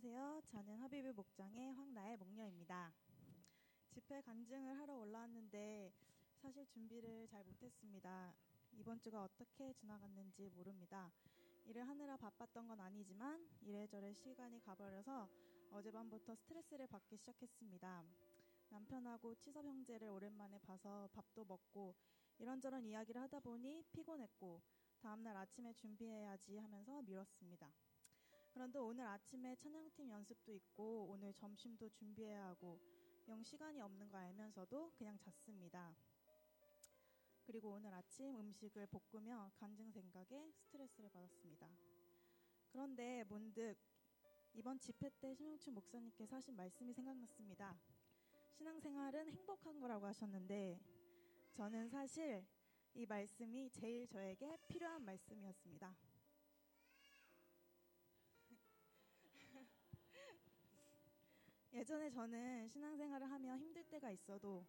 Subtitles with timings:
[0.00, 0.42] 안녕하세요.
[0.52, 2.92] 저는 하비비 목장의 황나의 목녀입니다.
[3.90, 5.90] 집회 간증을 하러 올라왔는데
[6.40, 8.32] 사실 준비를 잘 못했습니다.
[8.74, 11.10] 이번 주가 어떻게 지나갔는지 모릅니다.
[11.66, 15.28] 일을 하느라 바빴던 건 아니지만 이래저래 시간이 가버려서
[15.72, 18.04] 어젯밤부터 스트레스를 받기 시작했습니다.
[18.68, 21.96] 남편하고 치섭 형제를 오랜만에 봐서 밥도 먹고
[22.38, 24.62] 이런저런 이야기를 하다 보니 피곤했고
[25.00, 27.72] 다음날 아침에 준비해야지 하면서 미뤘습니다.
[28.68, 32.78] 그런데 오늘 아침에 찬양팀 연습도 있고 오늘 점심도 준비해야 하고
[33.26, 35.96] 영 시간이 없는 거 알면서도 그냥 잤습니다.
[37.46, 41.66] 그리고 오늘 아침 음식을 볶으며 간증 생각에 스트레스를 받았습니다.
[42.68, 43.74] 그런데 문득
[44.52, 47.74] 이번 집회 때 심영춘 목사님께서 하신 말씀이 생각났습니다.
[48.50, 50.78] 신앙생활은 행복한 거라고 하셨는데
[51.54, 52.44] 저는 사실
[52.92, 55.96] 이 말씀이 제일 저에게 필요한 말씀이었습니다.
[61.78, 64.66] 예전에 저는 신앙생활을 하며 힘들 때가 있어도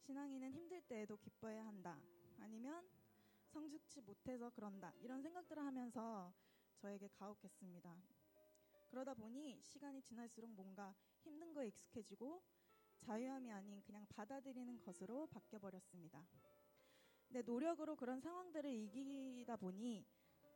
[0.00, 2.00] 신앙인은 힘들 때에도 기뻐해야 한다.
[2.40, 2.84] 아니면
[3.46, 4.92] 성숙지 못해서 그런다.
[4.98, 6.34] 이런 생각들을 하면서
[6.78, 7.96] 저에게 가혹했습니다.
[8.90, 10.92] 그러다 보니 시간이 지날수록 뭔가
[11.22, 12.42] 힘든 거에 익숙해지고
[12.98, 16.26] 자유함이 아닌 그냥 받아들이는 것으로 바뀌어버렸습니다.
[17.28, 20.04] 내 노력으로 그런 상황들을 이기다 보니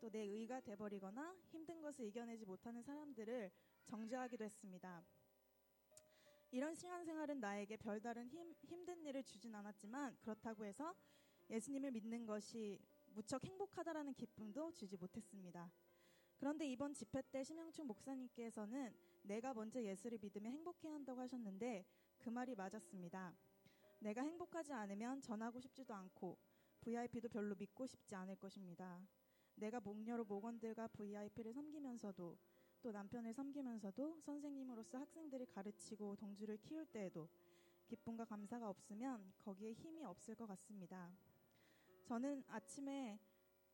[0.01, 3.51] 또 내 의가 돼버리거나 힘든 것을 이겨내지 못하는 사람들을
[3.85, 5.05] 정죄하기도 했습니다.
[6.51, 10.95] 이런 신앙생활은 나에게 별다른 힘, 힘든 일을 주진 않았지만 그렇다고 해서
[11.51, 15.71] 예수님을 믿는 것이 무척 행복하다라는 기쁨도 주지 못했습니다.
[16.39, 21.85] 그런데 이번 집회 때 심영춘 목사님께서는 내가 먼저 예수를 믿으면 행복해야 한다고 하셨는데
[22.17, 23.37] 그 말이 맞았습니다.
[23.99, 26.39] 내가 행복하지 않으면 전하고 싶지도 않고
[26.81, 29.01] VIP도 별로 믿고 싶지 않을 것입니다.
[29.57, 32.39] 내가 목녀로 목원들과 VIP를 섬기면서도
[32.81, 37.29] 또 남편을 섬기면서도 선생님으로서 학생들을 가르치고 동주를 키울 때에도
[37.87, 41.11] 기쁨과 감사가 없으면 거기에 힘이 없을 것 같습니다.
[42.05, 43.19] 저는 아침에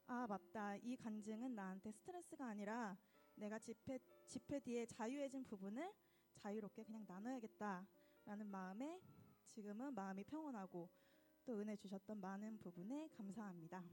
[0.06, 2.96] 아 맞다 이 간증은 나한테 스트레스가 아니라
[3.34, 5.92] 내가 집회 집회 뒤에 자유해진 부분을
[6.36, 9.00] 자유롭게 그냥 나눠야겠다라는 마음에
[9.46, 10.88] 지금은 마음이 평온하고
[11.44, 13.84] 또 은혜 주셨던 많은 부분에 감사합니다.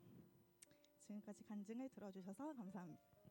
[1.00, 3.31] 지금까지 간증을 들어주셔서 감사합니다.